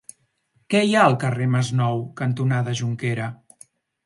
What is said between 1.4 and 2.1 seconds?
Masnou